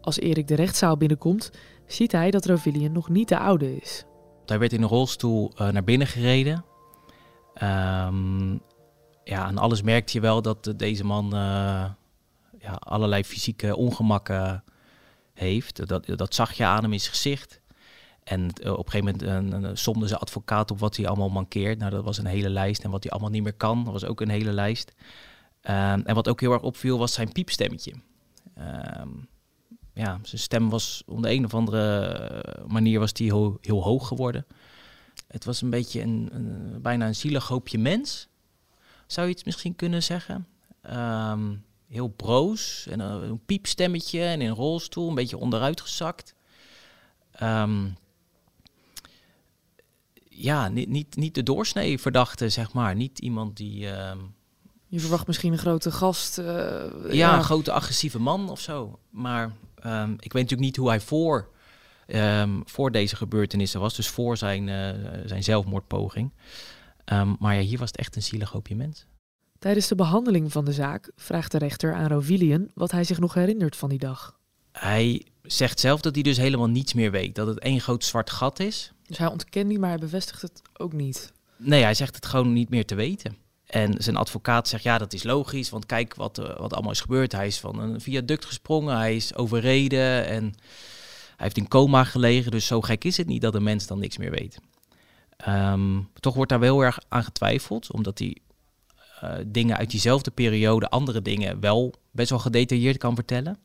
Als 0.00 0.18
Erik 0.18 0.48
de 0.48 0.54
rechtszaal 0.54 0.96
binnenkomt, 0.96 1.50
ziet 1.86 2.12
hij 2.12 2.30
dat 2.30 2.46
Rovilian 2.46 2.92
nog 2.92 3.08
niet 3.08 3.28
de 3.28 3.38
oude 3.38 3.76
is. 3.76 4.04
Hij 4.46 4.58
werd 4.58 4.72
in 4.72 4.82
een 4.82 4.88
rolstoel 4.88 5.52
uh, 5.54 5.68
naar 5.68 5.84
binnen 5.84 6.06
gereden. 6.06 6.64
Um, 7.62 8.60
ja, 9.24 9.44
aan 9.44 9.58
alles 9.58 9.82
merkte 9.82 10.12
je 10.12 10.20
wel 10.20 10.42
dat 10.42 10.74
deze 10.76 11.04
man 11.04 11.24
uh, 11.24 11.30
ja, 12.58 12.72
allerlei 12.78 13.24
fysieke 13.24 13.76
ongemakken 13.76 14.64
heeft. 15.34 15.88
Dat, 15.88 16.06
dat 16.06 16.34
zag 16.34 16.52
je 16.52 16.64
aan 16.64 16.82
hem 16.82 16.92
in 16.92 17.00
zijn 17.00 17.14
gezicht. 17.14 17.60
En 18.24 18.40
uh, 18.40 18.72
op 18.72 18.86
een 18.86 18.90
gegeven 18.90 19.18
moment 19.20 19.78
somde 19.78 20.06
zijn 20.06 20.20
advocaat 20.20 20.70
op 20.70 20.78
wat 20.78 20.96
hij 20.96 21.06
allemaal 21.06 21.28
mankeert. 21.28 21.78
Nou, 21.78 21.90
dat 21.90 22.04
was 22.04 22.18
een 22.18 22.26
hele 22.26 22.48
lijst. 22.48 22.84
En 22.84 22.90
wat 22.90 23.02
hij 23.02 23.12
allemaal 23.12 23.30
niet 23.30 23.42
meer 23.42 23.54
kan, 23.54 23.84
dat 23.84 23.92
was 23.92 24.04
ook 24.04 24.20
een 24.20 24.28
hele 24.28 24.52
lijst. 24.52 24.92
Uh, 25.62 25.92
en 25.92 26.14
wat 26.14 26.28
ook 26.28 26.40
heel 26.40 26.52
erg 26.52 26.62
opviel, 26.62 26.98
was 26.98 27.12
zijn 27.12 27.32
piepstemmetje. 27.32 27.94
Ehm, 28.54 29.08
ja, 29.94 30.18
zijn 30.22 30.40
stem 30.40 30.70
was 30.70 31.02
op 31.06 31.22
de 31.22 31.30
een 31.30 31.44
of 31.44 31.54
andere 31.54 32.44
manier 32.66 32.98
was 32.98 33.12
die 33.12 33.26
heel, 33.26 33.58
heel 33.60 33.82
hoog 33.82 34.08
geworden. 34.08 34.46
Het 35.28 35.44
was 35.44 35.62
een 35.62 35.70
beetje 35.70 36.00
een, 36.00 36.28
een, 36.32 36.82
bijna 36.82 37.06
een 37.06 37.14
zielig 37.14 37.48
hoopje 37.48 37.78
mens, 37.78 38.28
zou 39.06 39.26
je 39.26 39.34
het 39.34 39.44
misschien 39.44 39.76
kunnen 39.76 40.02
zeggen. 40.02 40.46
Ehm, 40.82 41.54
heel 41.88 42.08
broos 42.08 42.86
en 42.90 43.00
een, 43.00 43.22
een, 43.22 43.44
piepstemmetje 43.44 44.22
en 44.22 44.40
in 44.40 44.48
een 44.48 44.54
rolstoel, 44.54 45.08
een 45.08 45.14
beetje 45.14 45.38
onderuitgezakt. 45.38 46.34
Um, 47.42 47.96
ja, 50.34 50.68
niet, 50.68 50.88
niet, 50.88 51.16
niet 51.16 51.34
de 51.34 51.42
doorsnee 51.42 51.98
verdachte, 51.98 52.48
zeg 52.48 52.72
maar. 52.72 52.94
Niet 52.94 53.18
iemand 53.18 53.56
die... 53.56 53.78
je 54.86 55.00
verwacht 55.00 55.26
misschien 55.26 55.52
een 55.52 55.58
grote 55.58 55.90
gast. 55.90 56.38
Uh, 56.38 56.46
ja, 56.46 57.10
ja, 57.10 57.36
een 57.36 57.44
grote 57.44 57.72
agressieve 57.72 58.18
man 58.18 58.50
of 58.50 58.60
zo. 58.60 58.98
Maar 59.10 59.52
um, 59.86 60.12
ik 60.12 60.32
weet 60.32 60.42
natuurlijk 60.42 60.60
niet 60.60 60.76
hoe 60.76 60.88
hij 60.88 61.00
voor, 61.00 61.50
um, 62.06 62.62
voor 62.64 62.90
deze 62.90 63.16
gebeurtenissen 63.16 63.80
was. 63.80 63.94
Dus 63.94 64.08
voor 64.08 64.36
zijn, 64.36 64.68
uh, 64.68 64.88
zijn 65.24 65.42
zelfmoordpoging. 65.42 66.32
Um, 67.12 67.36
maar 67.38 67.54
ja, 67.54 67.60
hier 67.60 67.78
was 67.78 67.88
het 67.88 67.98
echt 67.98 68.16
een 68.16 68.22
zielig 68.22 68.50
hoopje 68.50 68.76
mens. 68.76 69.06
Tijdens 69.58 69.88
de 69.88 69.94
behandeling 69.94 70.52
van 70.52 70.64
de 70.64 70.72
zaak 70.72 71.10
vraagt 71.16 71.52
de 71.52 71.58
rechter 71.58 71.94
aan 71.94 72.08
Rovilian 72.08 72.70
wat 72.74 72.90
hij 72.90 73.04
zich 73.04 73.18
nog 73.18 73.34
herinnert 73.34 73.76
van 73.76 73.88
die 73.88 73.98
dag. 73.98 74.38
Hij 74.72 75.26
zegt 75.42 75.80
zelf 75.80 76.00
dat 76.00 76.14
hij 76.14 76.22
dus 76.22 76.36
helemaal 76.36 76.68
niets 76.68 76.92
meer 76.92 77.10
weet. 77.10 77.34
Dat 77.34 77.46
het 77.46 77.58
één 77.58 77.80
groot 77.80 78.04
zwart 78.04 78.30
gat 78.30 78.60
is. 78.60 78.92
Dus 79.06 79.18
hij 79.18 79.26
ontkent 79.26 79.68
niet, 79.68 79.78
maar 79.78 79.88
hij 79.88 79.98
bevestigt 79.98 80.42
het 80.42 80.62
ook 80.76 80.92
niet. 80.92 81.32
Nee, 81.56 81.82
hij 81.82 81.94
zegt 81.94 82.14
het 82.14 82.26
gewoon 82.26 82.52
niet 82.52 82.68
meer 82.68 82.86
te 82.86 82.94
weten. 82.94 83.36
En 83.66 83.94
zijn 84.02 84.16
advocaat 84.16 84.68
zegt, 84.68 84.82
ja, 84.82 84.98
dat 84.98 85.12
is 85.12 85.22
logisch, 85.22 85.70
want 85.70 85.86
kijk 85.86 86.14
wat, 86.14 86.38
uh, 86.38 86.56
wat 86.58 86.72
allemaal 86.72 86.92
is 86.92 87.00
gebeurd. 87.00 87.32
Hij 87.32 87.46
is 87.46 87.58
van 87.58 87.78
een 87.78 88.00
viaduct 88.00 88.44
gesprongen, 88.44 88.96
hij 88.96 89.16
is 89.16 89.34
overreden 89.34 90.26
en 90.26 90.42
hij 90.44 90.54
heeft 91.36 91.56
in 91.56 91.68
coma 91.68 92.04
gelegen. 92.04 92.50
Dus 92.50 92.66
zo 92.66 92.80
gek 92.80 93.04
is 93.04 93.16
het 93.16 93.26
niet 93.26 93.42
dat 93.42 93.54
een 93.54 93.62
mens 93.62 93.86
dan 93.86 93.98
niks 93.98 94.16
meer 94.16 94.30
weet. 94.30 94.58
Um, 95.48 96.08
toch 96.20 96.34
wordt 96.34 96.50
daar 96.50 96.60
wel 96.60 96.80
erg 96.80 96.98
aan 97.08 97.24
getwijfeld, 97.24 97.92
omdat 97.92 98.18
hij 98.18 98.36
uh, 99.24 99.34
dingen 99.46 99.76
uit 99.76 99.90
diezelfde 99.90 100.30
periode, 100.30 100.88
andere 100.88 101.22
dingen, 101.22 101.60
wel 101.60 101.94
best 102.10 102.30
wel 102.30 102.38
gedetailleerd 102.38 102.98
kan 102.98 103.14
vertellen. 103.14 103.58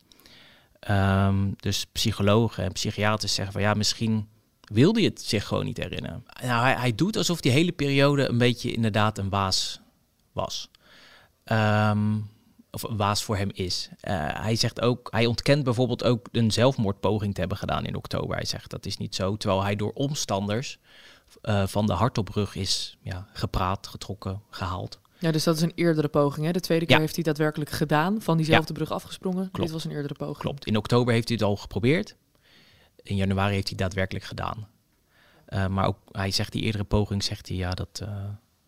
Um, 0.90 1.54
dus 1.58 1.86
psychologen 1.86 2.64
en 2.64 2.72
psychiaters 2.72 3.34
zeggen 3.34 3.54
van 3.54 3.62
ja, 3.62 3.74
misschien 3.74 4.30
wilde 4.62 5.00
hij 5.00 5.10
het 5.10 5.22
zich 5.22 5.46
gewoon 5.46 5.66
niet 5.66 5.78
herinneren. 5.78 6.24
Nou, 6.42 6.64
hij, 6.64 6.76
hij 6.76 6.96
doet 6.96 7.18
alsof 7.18 7.42
die 7.42 7.52
hele 7.52 7.72
periode 7.72 8.28
een 8.28 8.38
beetje 8.38 8.72
inderdaad 8.72 9.18
een 9.18 9.30
waas 9.30 9.80
was. 10.32 10.70
Um, 11.46 12.30
of 12.72 12.84
een 12.84 12.98
waas 12.98 13.24
voor 13.24 13.38
hem 13.38 13.50
is. 13.54 13.90
Uh, 14.02 14.42
hij 14.42 14.56
zegt 14.56 14.82
ook, 14.82 15.08
hij 15.12 15.26
ontkent 15.26 15.64
bijvoorbeeld 15.64 16.04
ook 16.04 16.28
een 16.32 16.52
zelfmoordpoging 16.52 17.34
te 17.34 17.40
hebben 17.40 17.58
gedaan 17.58 17.86
in 17.86 17.96
oktober. 17.96 18.36
Hij 18.36 18.46
zegt 18.46 18.70
dat 18.70 18.86
is 18.86 18.98
niet 18.98 19.16
zo, 19.16 19.38
terwijl 19.38 19.64
hij 19.64 19.76
door 19.76 19.92
omstanders 19.92 20.78
uh, 21.44 21.68
van 21.68 21.86
de 21.86 21.94
hartopbrug 21.94 22.56
is 22.56 22.98
ja, 23.02 23.28
gepraat, 23.34 23.88
getrokken, 23.88 24.42
gehaald. 24.50 25.00
Ja, 25.20 25.32
dus 25.32 25.44
dat 25.44 25.56
is 25.56 25.62
een 25.62 25.72
eerdere 25.76 26.08
poging. 26.08 26.46
Hè? 26.46 26.52
De 26.52 26.60
tweede 26.60 26.86
keer 26.86 26.96
ja. 26.96 27.02
heeft 27.02 27.16
hij 27.16 27.24
daadwerkelijk 27.24 27.70
gedaan, 27.70 28.22
van 28.22 28.38
diezelfde 28.38 28.74
ja. 28.74 28.74
brug 28.74 28.92
afgesprongen. 28.92 29.52
Klopt. 29.52 29.60
Dit 29.60 29.72
was 29.72 29.86
een 29.86 29.92
eerdere 29.92 30.14
poging. 30.14 30.38
Klopt. 30.38 30.66
In 30.66 30.78
oktober 30.78 31.14
heeft 31.14 31.28
hij 31.28 31.38
het 31.38 31.48
al 31.48 31.56
geprobeerd. 31.56 32.16
In 33.04 33.16
januari 33.16 33.54
heeft 33.54 33.68
hij 33.68 33.78
daadwerkelijk 33.78 34.26
gedaan. 34.26 34.68
Uh, 35.50 35.68
maar 35.68 35.88
ook 35.88 35.98
hij 36.12 36.32
zegt 36.32 36.52
die 36.52 36.62
eerdere 36.62 36.84
poging, 36.84 37.24
zegt 37.24 37.48
hij 37.48 37.58
ja, 37.58 37.72
dat, 37.72 38.00
uh, 38.04 38.10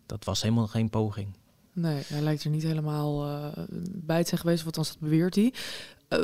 dat 0.05 0.25
was 0.25 0.41
helemaal 0.41 0.67
geen 0.67 0.89
poging. 0.89 1.37
Nee, 1.73 2.03
hij 2.07 2.21
lijkt 2.21 2.43
er 2.43 2.49
niet 2.49 2.63
helemaal 2.63 3.27
uh, 3.27 3.45
bij 3.91 4.21
te 4.21 4.27
zijn 4.27 4.41
geweest, 4.41 4.63
wat 4.63 4.75
dat 4.75 4.97
beweert 4.99 5.35
hij. 5.35 5.53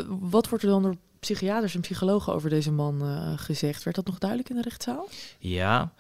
wat 0.08 0.50
wordt 0.50 0.64
er 0.64 0.70
dan 0.70 0.82
door 0.82 0.96
psychiaters 1.20 1.76
en 1.76 1.82
psychologen 1.82 2.34
over 2.34 2.50
deze 2.50 2.72
man 2.72 3.02
gezegd? 3.38 3.84
Werd 3.84 3.96
dat 3.96 4.06
nog 4.06 4.18
duidelijk 4.18 4.50
in 4.50 4.56
de 4.56 4.62
rechtszaal? 4.62 5.08
Ja, 5.40 5.94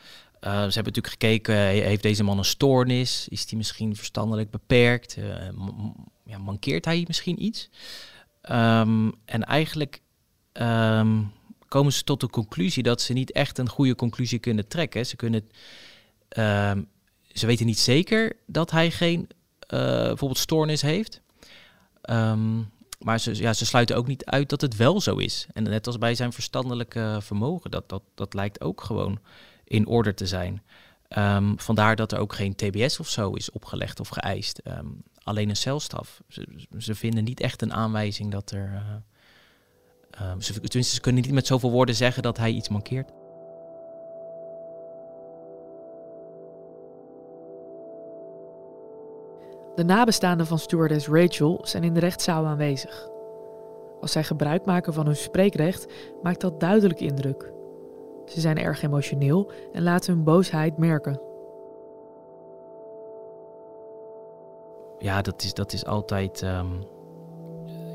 Uh, 0.45 0.51
ze 0.51 0.57
hebben 0.57 0.93
natuurlijk 0.93 1.07
gekeken, 1.07 1.55
heeft 1.55 2.03
deze 2.03 2.23
man 2.23 2.37
een 2.37 2.45
stoornis? 2.45 3.27
Is 3.27 3.45
hij 3.49 3.57
misschien 3.57 3.95
verstandelijk 3.95 4.51
beperkt? 4.51 5.17
Uh, 5.17 5.49
ja, 6.23 6.37
mankeert 6.37 6.85
hij 6.85 7.03
misschien 7.07 7.43
iets? 7.43 7.69
Um, 8.51 9.13
en 9.25 9.43
eigenlijk 9.43 10.01
um, 10.53 11.31
komen 11.67 11.93
ze 11.93 12.03
tot 12.03 12.19
de 12.19 12.29
conclusie 12.29 12.83
dat 12.83 13.01
ze 13.01 13.13
niet 13.13 13.31
echt 13.31 13.57
een 13.57 13.69
goede 13.69 13.95
conclusie 13.95 14.39
kunnen 14.39 14.67
trekken. 14.67 15.05
Ze, 15.05 15.15
kunnen, 15.15 15.49
um, 16.37 16.87
ze 17.33 17.45
weten 17.45 17.65
niet 17.65 17.79
zeker 17.79 18.35
dat 18.47 18.71
hij 18.71 18.91
geen 18.91 19.19
uh, 19.19 19.27
bijvoorbeeld 19.79 20.37
stoornis 20.37 20.81
heeft. 20.81 21.21
maar 22.99 23.19
ze, 23.19 23.35
ja, 23.35 23.53
ze 23.53 23.65
sluiten 23.65 23.95
ook 23.95 24.07
niet 24.07 24.25
uit 24.25 24.49
dat 24.49 24.61
het 24.61 24.75
wel 24.75 25.01
zo 25.01 25.15
is. 25.15 25.47
En 25.53 25.63
net 25.63 25.87
als 25.87 25.97
bij 25.97 26.15
zijn 26.15 26.33
verstandelijke 26.33 27.17
vermogen, 27.21 27.71
dat, 27.71 27.89
dat, 27.89 28.03
dat 28.15 28.33
lijkt 28.33 28.61
ook 28.61 28.83
gewoon 28.83 29.19
in 29.65 29.87
orde 29.87 30.13
te 30.13 30.27
zijn. 30.27 30.63
Um, 31.17 31.59
vandaar 31.59 31.95
dat 31.95 32.11
er 32.11 32.19
ook 32.19 32.33
geen 32.33 32.55
TBS 32.55 32.99
of 32.99 33.09
zo 33.09 33.33
is 33.33 33.51
opgelegd 33.51 33.99
of 33.99 34.07
geëist. 34.07 34.61
Um, 34.67 35.03
alleen 35.23 35.49
een 35.49 35.55
celstraf. 35.55 36.21
Ze, 36.77 36.95
vinden 36.95 37.23
niet 37.23 37.39
echt 37.39 37.61
een 37.61 37.73
aanwijzing 37.73 38.31
dat 38.31 38.51
er. 38.51 38.71
Uh, 38.73 40.29
um, 40.29 40.39
tenminste, 40.39 40.81
ze 40.81 41.01
kunnen 41.01 41.21
niet 41.21 41.31
met 41.31 41.47
zoveel 41.47 41.71
woorden 41.71 41.95
zeggen 41.95 42.23
dat 42.23 42.37
hij 42.37 42.51
iets 42.51 42.69
mankeert. 42.69 43.11
De 49.75 49.83
nabestaanden 49.83 50.47
van 50.47 50.59
stewardess 50.59 51.07
Rachel 51.07 51.61
zijn 51.63 51.83
in 51.83 51.93
de 51.93 51.99
rechtszaal 51.99 52.45
aanwezig. 52.45 53.07
Als 54.01 54.11
zij 54.11 54.23
gebruik 54.23 54.65
maken 54.65 54.93
van 54.93 55.05
hun 55.05 55.15
spreekrecht, 55.15 55.85
maakt 56.23 56.41
dat 56.41 56.59
duidelijk 56.59 56.99
indruk. 56.99 57.53
Ze 58.25 58.39
zijn 58.39 58.57
erg 58.57 58.81
emotioneel 58.81 59.51
en 59.73 59.83
laten 59.83 60.13
hun 60.13 60.23
boosheid 60.23 60.77
merken. 60.77 61.19
Ja, 64.99 65.21
dat 65.21 65.43
is, 65.43 65.53
dat 65.53 65.73
is 65.73 65.85
altijd 65.85 66.41
um, 66.41 66.83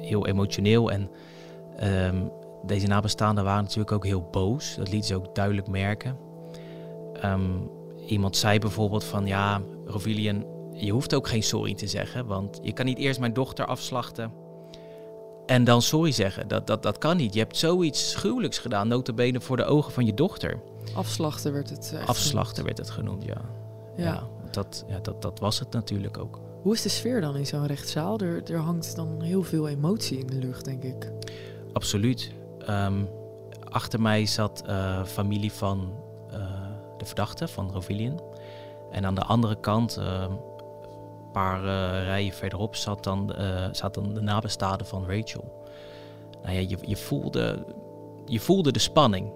heel 0.00 0.26
emotioneel. 0.26 0.90
En 0.90 1.10
um, 2.06 2.32
deze 2.62 2.86
nabestaanden 2.86 3.44
waren 3.44 3.62
natuurlijk 3.62 3.92
ook 3.92 4.04
heel 4.04 4.28
boos. 4.30 4.74
Dat 4.76 4.92
liet 4.92 5.06
ze 5.06 5.14
ook 5.14 5.34
duidelijk 5.34 5.68
merken. 5.68 6.16
Um, 7.24 7.70
iemand 8.06 8.36
zei 8.36 8.58
bijvoorbeeld 8.58 9.04
van 9.04 9.26
ja, 9.26 9.60
Rovilian, 9.86 10.44
je 10.72 10.92
hoeft 10.92 11.14
ook 11.14 11.28
geen 11.28 11.42
sorry 11.42 11.74
te 11.74 11.86
zeggen. 11.86 12.26
Want 12.26 12.58
je 12.62 12.72
kan 12.72 12.84
niet 12.84 12.98
eerst 12.98 13.20
mijn 13.20 13.32
dochter 13.32 13.66
afslachten 13.66 14.32
en 15.50 15.64
dan 15.64 15.82
sorry 15.82 16.12
zeggen. 16.12 16.48
Dat, 16.48 16.66
dat, 16.66 16.82
dat 16.82 16.98
kan 16.98 17.16
niet. 17.16 17.34
Je 17.34 17.38
hebt 17.38 17.56
zoiets 17.56 18.14
gruwelijks 18.14 18.58
gedaan, 18.58 18.88
notabene 18.88 19.40
voor 19.40 19.56
de 19.56 19.64
ogen 19.64 19.92
van 19.92 20.06
je 20.06 20.14
dochter. 20.14 20.60
Afslachten 20.94 21.52
werd 21.52 21.70
het. 21.70 21.92
Uh, 21.94 22.08
Afslachten 22.08 22.64
werd 22.64 22.78
het 22.78 22.90
genoemd, 22.90 23.24
ja. 23.24 23.40
Ja. 23.96 24.04
ja. 24.04 24.22
dat, 24.50 24.84
ja 24.88 24.98
dat, 24.98 25.22
dat 25.22 25.38
was 25.38 25.58
het 25.58 25.72
natuurlijk 25.72 26.18
ook. 26.18 26.38
Hoe 26.62 26.72
is 26.74 26.82
de 26.82 26.88
sfeer 26.88 27.20
dan 27.20 27.36
in 27.36 27.46
zo'n 27.46 27.66
rechtszaal? 27.66 28.18
Er, 28.18 28.52
er 28.52 28.58
hangt 28.58 28.96
dan 28.96 29.22
heel 29.22 29.42
veel 29.42 29.68
emotie 29.68 30.18
in 30.18 30.26
de 30.26 30.38
lucht, 30.38 30.64
denk 30.64 30.82
ik. 30.82 31.12
Absoluut. 31.72 32.32
Um, 32.68 33.08
achter 33.64 34.00
mij 34.00 34.26
zat 34.26 34.62
uh, 34.66 35.04
familie 35.04 35.52
van 35.52 35.92
uh, 36.32 36.38
de 36.98 37.04
verdachte, 37.04 37.48
van 37.48 37.70
Rovilian. 37.72 38.22
En 38.90 39.06
aan 39.06 39.14
de 39.14 39.24
andere 39.24 39.60
kant, 39.60 39.98
uh, 39.98 40.24
paar 41.32 41.64
uh, 41.64 42.04
rijen 42.04 42.32
verderop 42.32 42.76
zat 42.76 43.04
dan, 43.04 43.32
uh, 43.38 43.66
zat 43.72 43.94
dan 43.94 44.14
de 44.14 44.20
nabestaanden 44.20 44.86
van 44.86 45.06
Rachel. 45.06 45.64
Nou 46.42 46.54
ja, 46.54 46.60
je, 46.60 46.78
je, 46.80 46.96
voelde, 46.96 47.64
je 48.26 48.40
voelde 48.40 48.72
de 48.72 48.78
spanning. 48.78 49.32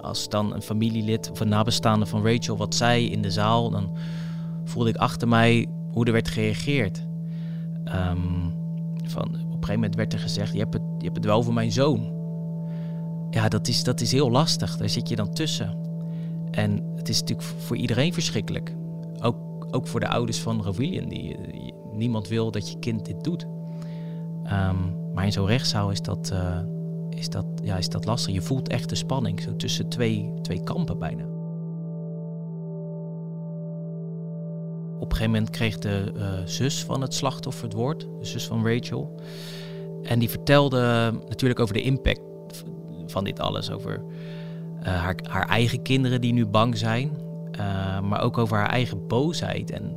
Als 0.00 0.28
dan 0.28 0.54
een 0.54 0.62
familielid 0.62 1.30
of 1.30 1.40
een 1.40 1.48
nabestaande 1.48 2.06
van 2.06 2.26
Rachel 2.26 2.56
wat 2.56 2.74
zei 2.74 3.10
in 3.10 3.22
de 3.22 3.30
zaal, 3.30 3.70
dan 3.70 3.96
voelde 4.64 4.90
ik 4.90 4.96
achter 4.96 5.28
mij 5.28 5.66
hoe 5.92 6.04
er 6.04 6.12
werd 6.12 6.28
gereageerd. 6.28 7.06
Um, 7.84 8.54
van, 9.04 9.22
op 9.22 9.32
een 9.32 9.50
gegeven 9.50 9.74
moment 9.74 9.94
werd 9.94 10.12
er 10.12 10.18
gezegd: 10.18 10.52
je 10.52 10.58
hebt 10.58 10.74
het, 10.74 10.82
je 10.98 11.04
hebt 11.04 11.16
het 11.16 11.24
wel 11.24 11.42
voor 11.42 11.54
mijn 11.54 11.72
zoon. 11.72 12.18
Ja, 13.30 13.48
dat 13.48 13.68
is, 13.68 13.84
dat 13.84 14.00
is 14.00 14.12
heel 14.12 14.30
lastig. 14.30 14.76
Daar 14.76 14.88
zit 14.88 15.08
je 15.08 15.16
dan 15.16 15.32
tussen. 15.32 15.78
En 16.50 16.92
het 16.96 17.08
is 17.08 17.20
natuurlijk 17.20 17.48
voor 17.58 17.76
iedereen 17.76 18.12
verschrikkelijk. 18.12 18.74
Ook 19.70 19.86
voor 19.86 20.00
de 20.00 20.08
ouders 20.08 20.38
van 20.38 20.62
Rovilian. 20.62 21.08
Die, 21.08 21.36
niemand 21.92 22.28
wil 22.28 22.50
dat 22.50 22.70
je 22.70 22.78
kind 22.78 23.04
dit 23.04 23.24
doet. 23.24 23.46
Um, 24.44 24.98
maar 25.14 25.24
in 25.24 25.32
zo'n 25.32 25.46
rechtszaal 25.46 25.90
is 25.90 26.02
dat, 26.02 26.30
uh, 26.32 26.58
is, 27.10 27.28
dat, 27.28 27.46
ja, 27.62 27.76
is 27.76 27.88
dat 27.88 28.04
lastig. 28.04 28.34
Je 28.34 28.42
voelt 28.42 28.68
echt 28.68 28.88
de 28.88 28.94
spanning 28.94 29.40
zo 29.40 29.56
tussen 29.56 29.88
twee, 29.88 30.32
twee 30.42 30.62
kampen 30.62 30.98
bijna. 30.98 31.24
Op 34.98 35.10
een 35.10 35.16
gegeven 35.16 35.30
moment 35.30 35.50
kreeg 35.50 35.78
de 35.78 36.12
uh, 36.16 36.22
zus 36.44 36.84
van 36.84 37.00
het 37.00 37.14
slachtoffer 37.14 37.64
het 37.64 37.72
woord, 37.72 38.00
de 38.00 38.24
zus 38.26 38.46
van 38.46 38.66
Rachel. 38.66 39.14
En 40.02 40.18
die 40.18 40.30
vertelde 40.30 41.12
natuurlijk 41.28 41.60
over 41.60 41.74
de 41.74 41.82
impact 41.82 42.20
van 43.06 43.24
dit 43.24 43.40
alles. 43.40 43.70
Over 43.70 44.02
uh, 44.80 44.86
haar, 44.86 45.16
haar 45.28 45.48
eigen 45.48 45.82
kinderen 45.82 46.20
die 46.20 46.32
nu 46.32 46.46
bang 46.46 46.76
zijn. 46.76 47.10
Uh, 47.60 48.00
maar 48.00 48.22
ook 48.22 48.38
over 48.38 48.56
haar 48.56 48.68
eigen 48.68 49.06
boosheid. 49.06 49.70
En 49.70 49.96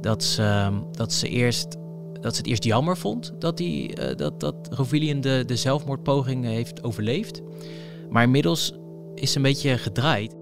dat 0.00 0.24
ze, 0.24 0.70
dat 0.92 1.12
ze 1.12 1.28
eerst 1.28 1.76
dat 2.20 2.34
ze 2.34 2.40
het 2.40 2.50
eerst 2.50 2.64
jammer 2.64 2.96
vond 2.96 3.32
dat, 3.38 3.56
die, 3.56 4.00
uh, 4.00 4.16
dat, 4.16 4.40
dat 4.40 4.68
Rovilian 4.70 5.20
de, 5.20 5.42
de 5.46 5.56
zelfmoordpoging 5.56 6.44
heeft 6.44 6.82
overleefd. 6.82 7.42
Maar 8.10 8.22
inmiddels 8.22 8.74
is 9.14 9.30
ze 9.30 9.36
een 9.36 9.42
beetje 9.42 9.78
gedraaid. 9.78 10.34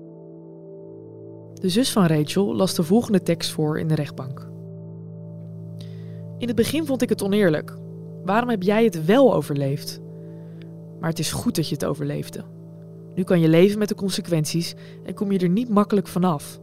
De 1.55 1.69
zus 1.69 1.93
van 1.93 2.07
Rachel 2.07 2.55
las 2.55 2.75
de 2.75 2.83
volgende 2.83 3.23
tekst 3.23 3.51
voor 3.51 3.79
in 3.79 3.89
de 3.89 3.95
rechtbank. 3.95 4.49
In 6.39 6.47
het 6.47 6.57
begin 6.57 6.87
vond 6.87 7.03
ik 7.03 7.09
het 7.09 7.23
oneerlijk. 7.23 7.77
Waarom 8.25 8.49
heb 8.49 8.63
jij 8.63 8.85
het 8.85 9.05
wel 9.05 9.35
overleefd? 9.35 10.01
Maar 11.01 11.11
het 11.11 11.19
is 11.19 11.33
goed 11.33 11.57
dat 11.57 11.69
je 11.69 11.75
het 11.75 11.85
overleefde. 11.85 12.45
Nu 13.15 13.23
kan 13.23 13.41
je 13.41 13.49
leven 13.49 13.79
met 13.79 13.89
de 13.89 13.95
consequenties 13.95 14.75
en 15.05 15.15
kom 15.15 15.33
je 15.33 15.39
er 15.39 15.49
niet 15.49 15.69
makkelijk 15.69 16.07
vanaf. 16.07 16.61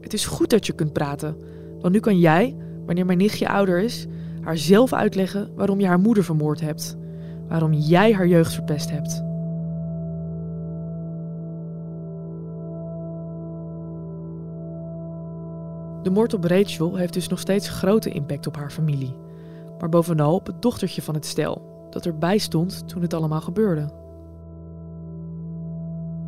Het 0.00 0.12
is 0.12 0.26
goed 0.26 0.50
dat 0.50 0.66
je 0.66 0.72
kunt 0.72 0.92
praten, 0.92 1.36
want 1.80 1.92
nu 1.92 2.00
kan 2.00 2.18
jij, 2.18 2.56
wanneer 2.86 3.06
mijn 3.06 3.18
nichtje 3.18 3.48
ouder 3.48 3.78
is, 3.78 4.06
haar 4.40 4.58
zelf 4.58 4.92
uitleggen 4.92 5.50
waarom 5.54 5.80
je 5.80 5.86
haar 5.86 6.00
moeder 6.00 6.24
vermoord 6.24 6.60
hebt, 6.60 6.96
waarom 7.48 7.72
jij 7.72 8.12
haar 8.12 8.26
jeugd 8.26 8.54
verpest 8.54 8.90
hebt. 8.90 9.24
De 16.02 16.10
moord 16.12 16.34
op 16.34 16.44
Rachel 16.44 16.96
heeft 16.96 17.12
dus 17.12 17.28
nog 17.28 17.38
steeds 17.38 17.68
grote 17.68 18.10
impact 18.10 18.46
op 18.46 18.56
haar 18.56 18.70
familie, 18.70 19.16
maar 19.78 19.88
bovenal 19.88 20.34
op 20.34 20.46
het 20.46 20.62
dochtertje 20.62 21.02
van 21.02 21.14
het 21.14 21.26
stel, 21.26 21.86
dat 21.90 22.06
erbij 22.06 22.38
stond 22.38 22.88
toen 22.88 23.02
het 23.02 23.14
allemaal 23.14 23.40
gebeurde. 23.40 24.04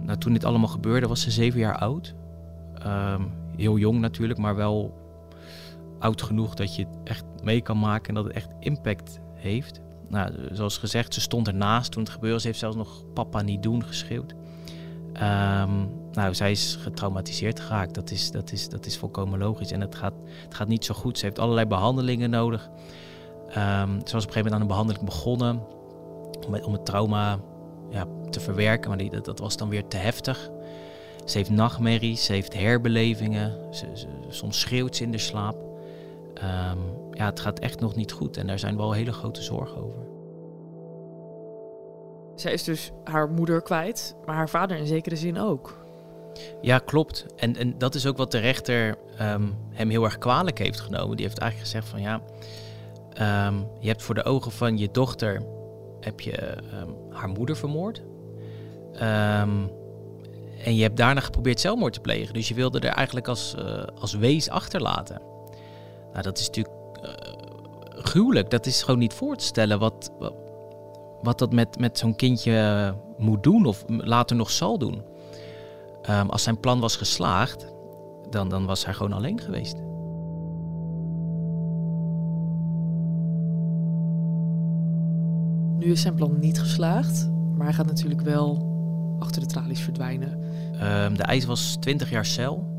Nou, 0.09 0.21
toen 0.21 0.33
dit 0.33 0.45
allemaal 0.45 0.69
gebeurde 0.69 1.07
was 1.07 1.21
ze 1.21 1.31
zeven 1.31 1.61
jaar 1.61 1.79
oud. 1.79 2.15
Ehm, 2.75 3.23
heel 3.57 3.79
jong 3.79 4.01
natuurlijk, 4.01 4.39
maar 4.39 4.57
wel 4.57 4.95
oud 5.99 6.23
genoeg 6.23 6.55
dat 6.55 6.77
je 6.77 6.85
het 6.85 6.97
echt 7.05 7.25
mee 7.43 7.61
kan 7.61 7.79
maken 7.79 8.09
en 8.09 8.15
dat 8.15 8.25
het 8.25 8.33
echt 8.33 8.49
impact 8.61 9.21
heeft. 9.35 9.81
Nou, 10.09 10.33
zoals 10.53 10.79
gezegd, 10.79 11.15
ze 11.15 11.21
stond 11.21 11.47
ernaast 11.47 11.93
toen 11.93 12.03
het 12.03 12.13
gebeurde. 12.13 12.41
Ze 12.41 12.47
heeft 12.47 12.59
zelfs 12.59 12.77
nog 12.77 13.05
papa 13.15 13.43
niet 13.43 13.63
doen 13.63 13.85
geschreeuwd. 13.85 14.35
Ehm, 15.13 15.87
nou, 16.13 16.35
zij 16.35 16.51
is 16.51 16.79
getraumatiseerd 16.81 17.61
geraakt. 17.61 17.95
Dat 17.95 18.11
is, 18.11 18.31
dat, 18.31 18.53
is, 18.53 18.69
dat 18.69 18.87
is 18.87 18.99
volkomen 18.99 19.39
logisch. 19.39 19.73
En 19.73 19.81
het 19.81 19.95
gaat, 19.95 20.15
het 20.45 20.55
gaat 20.55 20.69
niet 20.69 20.85
zo 20.85 20.95
goed. 20.95 21.19
Ze 21.19 21.25
heeft 21.25 21.39
allerlei 21.39 21.67
behandelingen 21.67 22.31
nodig. 22.31 22.69
Um, 23.49 24.01
ze 24.05 24.13
was 24.13 24.13
op 24.13 24.13
een 24.13 24.13
gegeven 24.13 24.35
moment 24.35 24.55
aan 24.55 24.61
een 24.61 24.67
behandeling 24.67 25.05
begonnen 25.05 25.63
om 26.65 26.73
het 26.73 26.87
trauma 26.87 27.39
ja, 27.91 28.07
te 28.31 28.41
verwerken. 28.41 28.89
Maar 28.89 28.99
die, 28.99 29.11
dat, 29.11 29.25
dat 29.25 29.39
was 29.39 29.57
dan 29.57 29.69
weer 29.69 29.87
te 29.87 29.97
heftig. 29.97 30.51
Ze 31.25 31.37
heeft 31.37 31.51
nachtmerries, 31.51 32.25
ze 32.25 32.33
heeft 32.33 32.55
herbelevingen. 32.55 33.75
Ze, 33.75 33.87
soms 34.29 34.61
schreeuwt 34.61 34.97
ze 34.97 35.03
in 35.03 35.11
de 35.11 35.19
slaap. 35.19 35.57
Um, 36.35 37.09
ja, 37.13 37.25
het 37.25 37.41
gaat 37.41 37.59
echt 37.59 37.81
nog 37.81 37.95
niet 37.95 38.13
goed 38.13 38.37
en 38.37 38.47
daar 38.47 38.59
zijn 38.59 38.77
wel 38.77 38.93
hele 38.93 39.13
grote 39.13 39.43
zorgen 39.43 39.83
over. 39.83 40.07
Zij 42.35 42.53
is 42.53 42.65
dus 42.65 42.91
haar 43.05 43.31
moeder 43.31 43.63
kwijt, 43.63 44.17
maar 44.27 44.35
haar 44.35 44.49
vader 44.49 44.77
in 44.77 44.87
zekere 44.87 45.17
zin 45.17 45.39
ook. 45.39 45.87
Ja, 46.61 46.79
klopt. 46.79 47.27
En, 47.37 47.57
en 47.57 47.79
dat 47.79 47.95
is 47.95 48.07
ook 48.07 48.17
wat 48.17 48.31
de 48.31 48.39
rechter 48.39 48.99
um, 49.21 49.57
hem 49.71 49.91
heel 49.91 50.05
erg 50.05 50.19
kwalijk 50.19 50.59
heeft 50.59 50.81
genomen. 50.81 51.17
Die 51.17 51.27
heeft 51.27 51.39
eigenlijk 51.39 51.71
gezegd 51.71 51.89
van 51.89 52.01
ja, 52.01 52.21
um, 53.49 53.67
je 53.81 53.89
hebt 53.89 54.03
voor 54.03 54.15
de 54.15 54.25
ogen 54.25 54.53
van 54.53 54.79
je 54.79 54.91
dochter 54.91 55.43
heb 56.01 56.21
je 56.21 56.57
haar 57.11 57.29
moeder 57.29 57.57
vermoord. 57.57 58.03
en 60.65 60.75
je 60.75 60.83
hebt 60.83 60.97
daarna 60.97 61.21
geprobeerd 61.21 61.61
zelfmoord 61.61 61.93
te 61.93 62.01
plegen. 62.01 62.35
Dus 62.35 62.49
je 62.49 62.55
wilde 62.55 62.81
er 62.81 62.95
eigenlijk 62.95 63.29
als, 63.29 63.55
uh, 63.59 63.83
als 64.01 64.15
wees 64.15 64.51
achterlaten. 64.51 65.21
Nou, 66.13 66.23
dat 66.23 66.39
is 66.39 66.47
natuurlijk 66.47 66.75
uh, 67.03 67.11
gruwelijk. 68.03 68.51
Dat 68.51 68.67
is 68.67 68.83
gewoon 68.83 69.01
niet 69.01 69.13
voor 69.13 69.37
te 69.37 69.45
stellen 69.45 69.79
wat, 69.79 70.11
wat, 71.23 71.39
dat 71.39 71.53
met, 71.53 71.79
met 71.79 71.99
zo'n 71.99 72.17
kindje 72.17 72.95
moet 73.17 73.43
doen 73.43 73.67
of 73.67 73.85
later 73.87 74.37
nog 74.37 74.51
zal 74.51 74.79
doen. 74.79 75.03
Um, 76.11 76.31
als 76.31 76.43
zijn 76.43 76.61
plan 76.61 76.81
was 76.81 76.97
geslaagd, 76.97 77.67
dan, 78.31 78.49
dan 78.49 78.67
was 78.67 78.85
hij 78.85 78.95
gewoon 78.95 79.13
alleen 79.13 79.41
geweest. 79.41 79.88
Nu 85.79 85.91
is 85.91 86.01
zijn 86.01 86.15
plan 86.15 86.39
niet 86.39 86.61
geslaagd, 86.61 87.29
maar 87.57 87.67
hij 87.67 87.75
gaat 87.75 87.87
natuurlijk 87.87 88.21
wel 88.21 88.67
achter 89.19 89.41
de 89.41 89.47
tralies 89.47 89.81
verdwijnen. 89.81 90.33
Um, 90.83 91.17
de 91.17 91.23
eis 91.23 91.45
was 91.45 91.77
20 91.81 92.11
jaar 92.11 92.27
cel. 92.27 92.77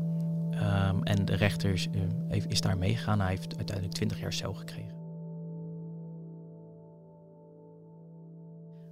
Um, 0.52 1.02
en 1.04 1.24
de 1.24 1.34
rechter 1.34 1.72
is, 1.72 1.88
uh, 2.30 2.44
is 2.48 2.60
daar 2.60 2.78
meegegaan. 2.78 3.20
Hij 3.20 3.28
heeft 3.28 3.56
uiteindelijk 3.56 3.96
20 3.96 4.20
jaar 4.20 4.32
cel 4.32 4.54
gekregen. 4.54 4.98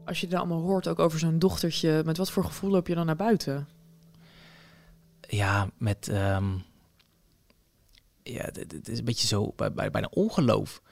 Als 0.05 0.21
je 0.21 0.27
het 0.27 0.35
allemaal 0.35 0.61
hoort, 0.61 0.89
ook 0.89 0.99
over 0.99 1.19
zo'n 1.19 1.39
dochtertje, 1.39 2.03
met 2.05 2.17
wat 2.17 2.31
voor 2.31 2.45
gevoel 2.45 2.71
loop 2.71 2.87
je 2.87 2.95
dan 2.95 3.07
naar 3.07 3.17
buiten? 3.17 3.69
Ja, 5.21 5.69
met. 5.79 6.09
Um, 6.09 6.63
ja, 8.23 8.45
het 8.53 8.89
is 8.89 8.99
een 8.99 9.05
beetje 9.05 9.27
zo 9.27 9.53
bij, 9.57 9.73
bij, 9.73 9.91
bijna 9.91 10.09
ongeloof. 10.11 10.83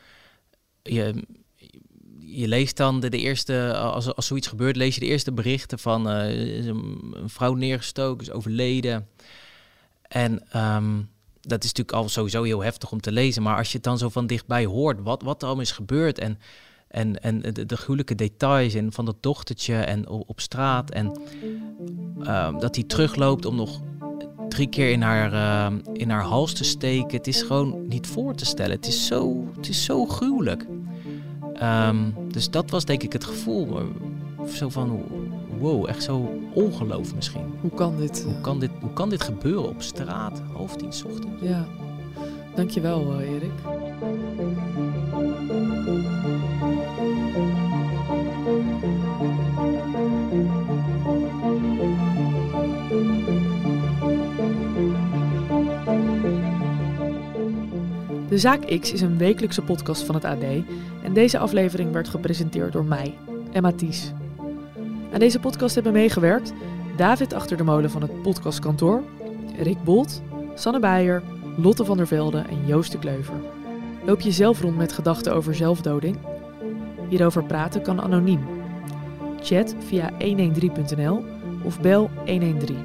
Je, 0.83 1.25
je 2.27 2.49
leest 2.49 2.77
dan 2.77 3.01
de, 3.01 3.11
eerste, 3.11 3.77
als, 3.77 4.15
als 4.15 4.27
zoiets 4.27 4.47
gebeurt, 4.47 4.77
lees 4.77 4.95
je 4.95 5.01
de 5.01 5.07
eerste 5.07 5.33
berichten 5.33 5.79
van 5.79 6.11
uh, 6.11 6.67
een, 6.67 7.13
vrouw 7.27 7.55
neergestoken, 7.55 8.27
is 8.27 8.33
overleden. 8.33 9.09
En 10.03 10.33
um, 10.57 11.09
dat 11.41 11.65
is 11.65 11.73
natuurlijk 11.73 11.97
al 11.97 12.09
sowieso 12.09 12.43
heel 12.43 12.63
heftig 12.63 12.93
om 12.93 13.01
te 13.01 13.13
lezen. 13.13 13.43
Maar 13.43 13.57
als 13.57 13.69
je 13.69 13.75
het 13.75 13.85
dan 13.85 13.99
zo 13.99 14.09
van 14.09 14.27
dichtbij 14.27 14.65
hoort, 14.65 15.01
wat, 15.03 15.23
wat 15.23 15.41
er 15.41 15.47
allemaal 15.47 15.65
is 15.65 15.73
gebeurd. 15.73 16.19
En, 16.19 16.39
en, 16.89 17.23
en 17.23 17.41
de, 17.41 17.67
de 17.67 17.77
gruwelijke 17.77 18.15
details 18.15 18.75
en 18.75 18.93
van 18.93 19.05
dat 19.05 19.17
dochtertje 19.21 19.77
en 19.77 20.09
op 20.09 20.41
straat. 20.41 20.91
En 20.91 21.07
um, 22.19 22.59
dat 22.59 22.75
hij 22.75 22.85
terugloopt 22.85 23.45
om 23.45 23.57
nog 23.57 23.81
drie 24.49 24.69
keer 24.69 24.91
in 24.91 25.03
haar, 25.03 25.33
uh, 25.73 25.79
in 25.93 26.11
haar 26.11 26.25
hals 26.25 26.53
te 26.53 26.65
steken. 26.65 27.17
Het 27.17 27.27
is 27.27 27.43
gewoon 27.43 27.89
niet 27.89 28.07
voor 28.07 28.35
te 28.35 28.45
stellen. 28.45 28.77
Het 28.77 28.87
is 28.87 29.07
zo, 29.07 29.49
het 29.57 29.69
is 29.69 29.85
zo 29.85 30.07
gruwelijk. 30.07 30.67
Um, 31.63 32.15
dus 32.29 32.51
dat 32.51 32.71
was 32.71 32.85
denk 32.85 33.03
ik 33.03 33.13
het 33.13 33.25
gevoel. 33.25 33.79
Zo 34.55 34.69
van, 34.69 35.03
wow, 35.59 35.89
echt 35.89 36.03
zo 36.03 36.41
ongeloof 36.53 37.15
misschien. 37.15 37.45
Hoe 37.61 37.71
kan 37.71 37.97
dit? 37.97 38.23
Hoe 38.25 38.41
kan 38.41 38.61
dit, 38.61 38.71
hoe 38.81 38.93
kan 38.93 39.09
dit 39.09 39.23
gebeuren 39.23 39.69
op 39.69 39.83
straat, 39.83 40.43
half 40.53 40.77
tien 40.77 40.89
ochtends? 40.89 41.43
Ja, 41.43 41.67
dankjewel 42.55 43.21
uh, 43.21 43.31
Erik. 43.31 43.53
De 58.37 58.43
Zaak 58.43 58.81
X 58.81 58.93
is 58.93 59.01
een 59.01 59.19
wekelijkse 59.19 59.63
podcast 59.63 60.03
van 60.03 60.15
het 60.15 60.25
AD 60.25 60.43
en 61.03 61.13
deze 61.13 61.39
aflevering 61.39 61.93
werd 61.93 62.09
gepresenteerd 62.09 62.73
door 62.73 62.85
mij, 62.85 63.15
Emma 63.53 63.73
Ties. 63.73 64.13
Aan 65.13 65.19
deze 65.19 65.41
podcast 65.41 65.75
hebben 65.75 65.93
meegewerkt 65.93 66.53
David 66.97 67.33
Achter 67.33 67.57
de 67.57 67.63
Molen 67.63 67.91
van 67.91 68.03
het 68.03 68.23
podcastkantoor, 68.23 69.03
Rick 69.59 69.85
Bolt, 69.85 70.23
Sanne 70.55 70.79
Beijer, 70.81 71.23
Lotte 71.57 71.85
van 71.85 71.97
der 71.97 72.07
Velde 72.07 72.39
en 72.39 72.67
Joost 72.67 72.93
de 72.93 72.99
Kleuver. 72.99 73.35
Loop 74.05 74.21
je 74.21 74.33
zelf 74.33 74.61
rond 74.61 74.77
met 74.77 74.93
gedachten 74.93 75.35
over 75.35 75.55
zelfdoding? 75.55 76.17
Hierover 77.09 77.45
praten 77.45 77.83
kan 77.83 78.01
anoniem. 78.01 78.47
Chat 79.41 79.75
via 79.79 80.11
113.nl 80.13 81.25
of 81.65 81.81
bel 81.81 82.11
113. 82.27 82.77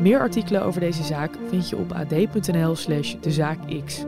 Meer 0.00 0.20
artikelen 0.20 0.62
over 0.62 0.80
deze 0.80 1.02
zaak 1.02 1.30
vind 1.48 1.68
je 1.68 1.76
op 1.76 1.92
ad.nl 1.92 2.76
slash 2.76 3.14
dezaakx. 3.20 4.04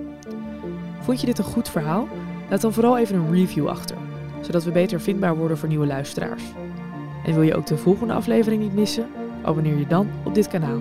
Vond 1.06 1.20
je 1.20 1.26
dit 1.26 1.38
een 1.38 1.44
goed 1.44 1.68
verhaal? 1.68 2.08
Laat 2.50 2.60
dan 2.60 2.72
vooral 2.72 2.98
even 2.98 3.16
een 3.16 3.32
review 3.32 3.68
achter, 3.68 3.96
zodat 4.40 4.64
we 4.64 4.70
beter 4.70 5.00
vindbaar 5.00 5.36
worden 5.36 5.58
voor 5.58 5.68
nieuwe 5.68 5.86
luisteraars. 5.86 6.42
En 7.24 7.34
wil 7.34 7.42
je 7.42 7.54
ook 7.54 7.66
de 7.66 7.76
volgende 7.76 8.12
aflevering 8.12 8.62
niet 8.62 8.74
missen? 8.74 9.06
Abonneer 9.42 9.78
je 9.78 9.86
dan 9.86 10.08
op 10.24 10.34
dit 10.34 10.48
kanaal. 10.48 10.80